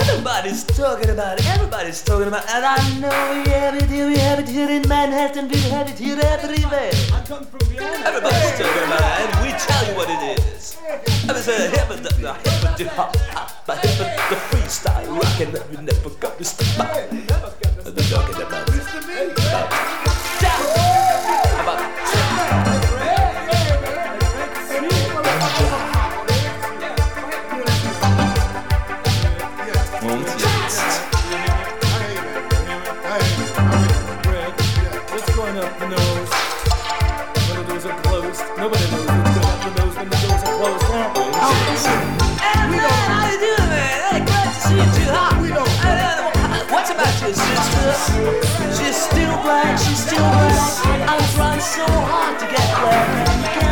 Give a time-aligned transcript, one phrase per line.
[0.00, 1.46] Everybody's talking about it.
[1.46, 2.50] Everybody's talking about it.
[2.50, 5.88] And I know we have it here, we have it here in Manhattan, we have
[5.88, 6.90] it here everywhere.
[8.04, 10.76] Everybody's talking about it, and we tell you what it is.
[11.22, 13.98] And it's a hip the hip the hop hop, the hip
[14.30, 16.92] the freestyle rockin' that we never got to stop.
[16.98, 18.71] They're talking about it.
[49.84, 51.08] She's still black.
[51.10, 52.66] I'm trying so hard to get.
[53.42, 53.71] You can't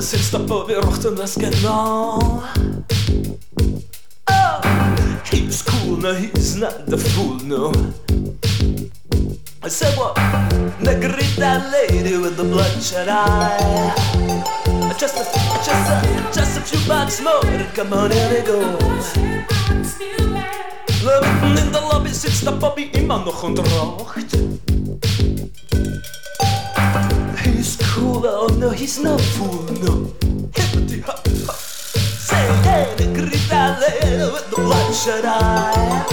[0.00, 2.42] in der Lobby sitzt der Bobby, und das genau.
[4.28, 4.60] Oh,
[5.30, 7.72] he's cool, no, he's not the fool, no.
[9.62, 10.16] I said what?
[10.80, 13.92] Negrita lady with the bloodshot eye.
[14.98, 15.24] Just a,
[15.64, 17.42] just a, just a few bucks more.
[17.74, 18.60] Come on, here we go.
[21.02, 24.49] Mitten in der Lobby sitzt der Bobby immer noch und raucht.
[28.20, 30.12] Cool, oh no, he's no fool, no.
[30.54, 31.56] Hippity hop hop.
[31.56, 32.36] Say
[32.68, 33.08] hey, lady
[34.30, 36.04] with the bloodshot eye.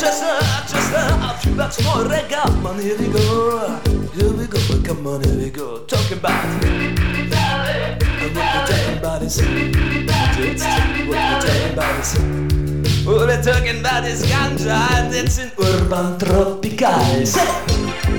[0.00, 0.40] Just a,
[0.72, 2.08] just a, a few bucks more.
[2.30, 3.78] Come on, here we go.
[4.14, 4.58] Here we go.
[4.84, 5.84] Come on, here we go.
[5.84, 6.46] Talking about.
[6.48, 9.36] What we're talking about is.
[9.36, 13.04] Just what we're talking about is.
[13.04, 17.26] What we're talking about is ganja and it's in urban tropical.
[17.26, 18.11] Say.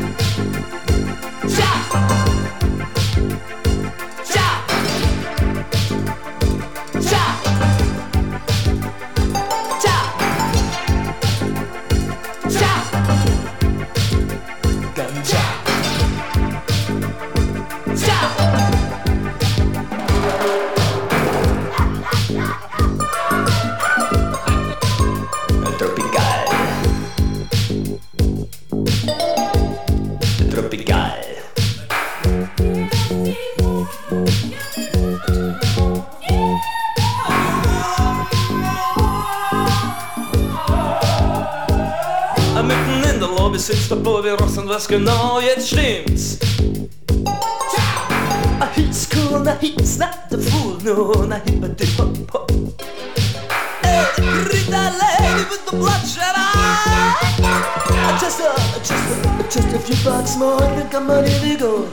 [44.04, 46.38] Sitzt der Bobby was genau jetzt stimmt's.
[48.60, 52.52] Ah, He's cool, na he's not the fool, no, na hippity hop hop.
[54.52, 58.18] Rita lady with the bloodshot eye.
[58.20, 58.54] Just a,
[58.84, 61.88] just a, just a few bucks more, then come on, here we go.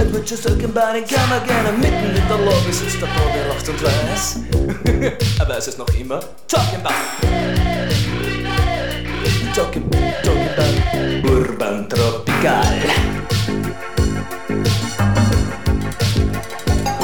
[0.00, 3.68] And we're just talking about come again, mitten in der Lobby sitzt der Bobby Ross
[3.68, 4.40] und weiß.
[5.40, 6.92] Aber es ist noch immer talking about.
[9.54, 9.91] Talking,
[11.20, 12.72] urban tropical.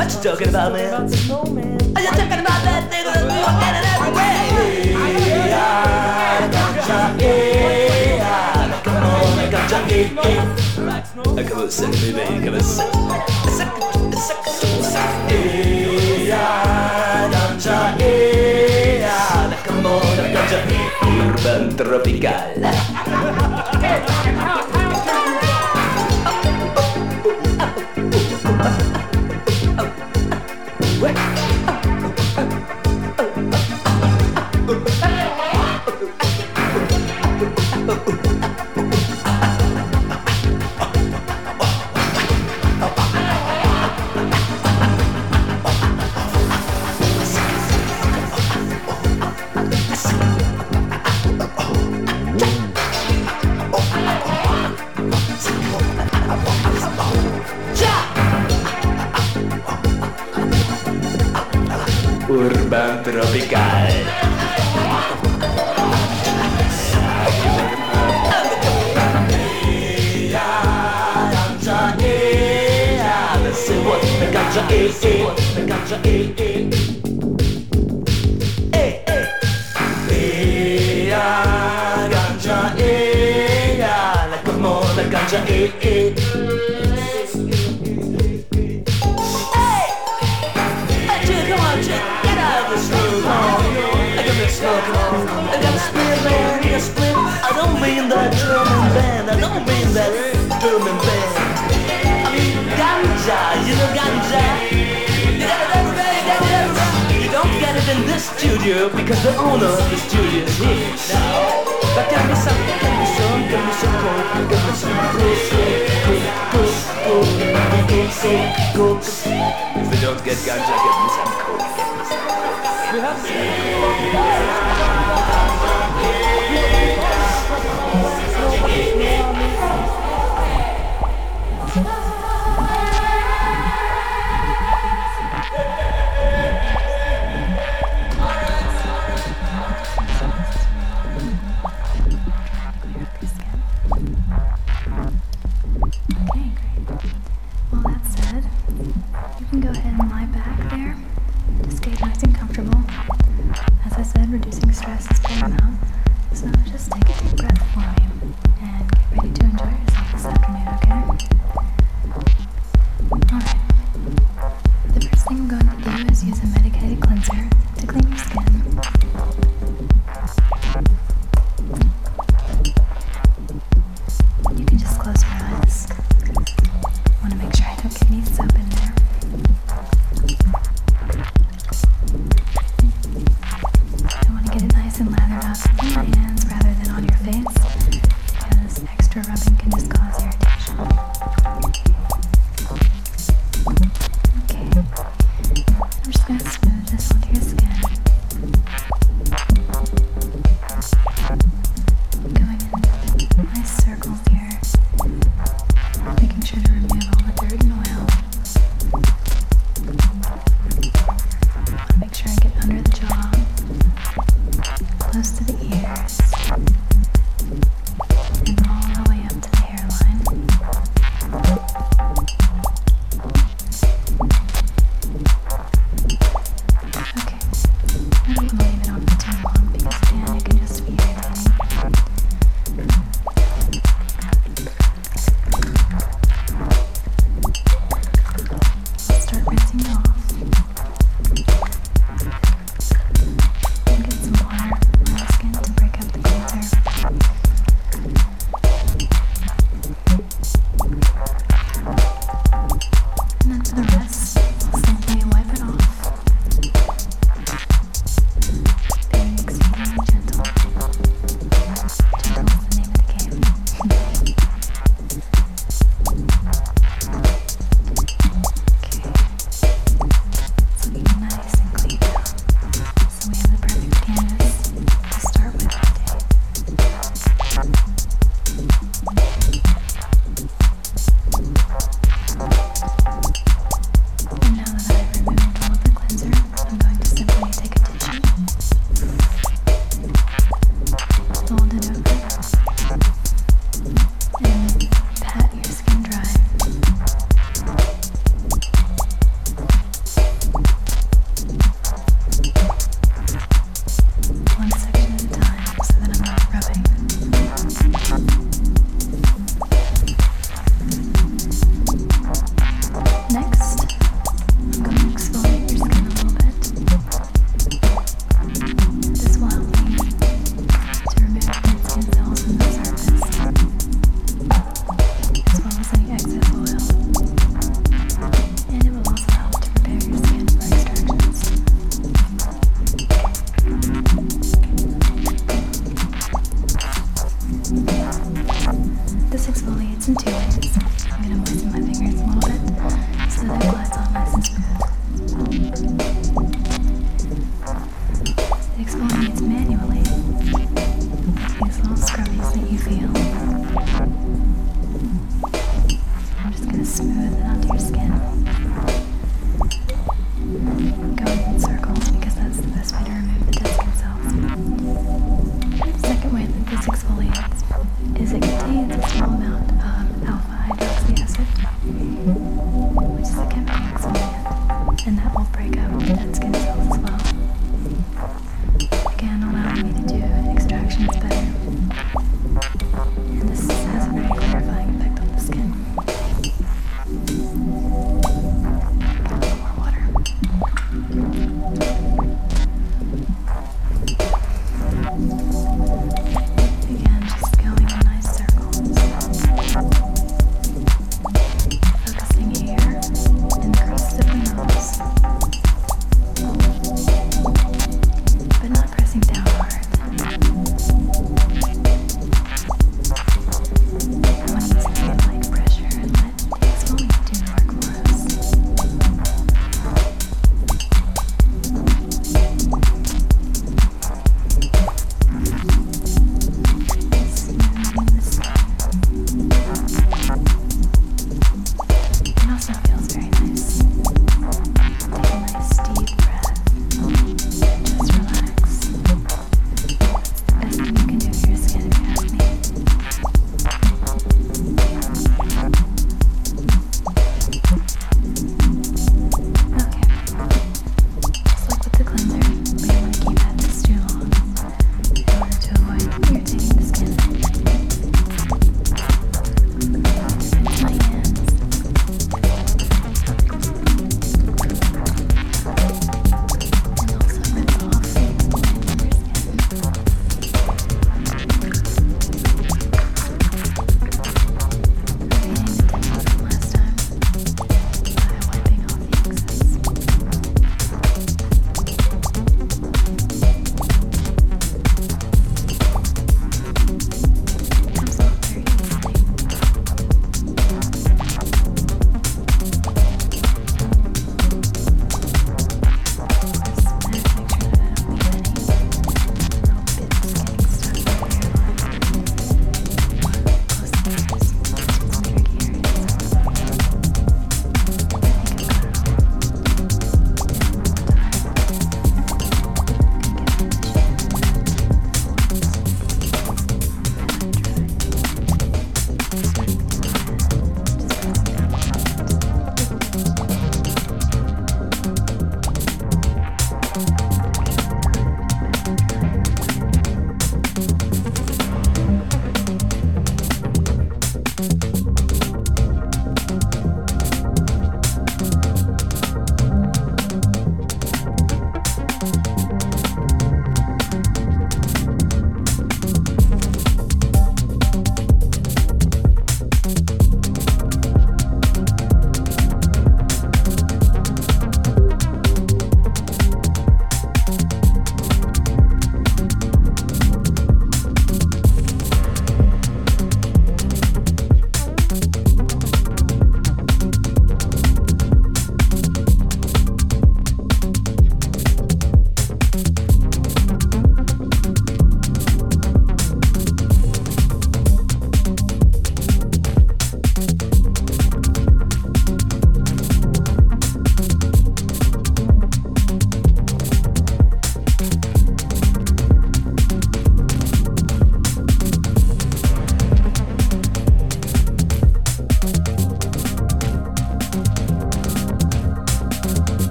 [0.00, 0.94] What you talking about, man?
[0.94, 4.96] Are you talking about that thing on the internet every day?
[4.96, 5.66] Aia,
[8.82, 11.84] come on, come e acabou-se.
[21.12, 22.89] Urban tropical.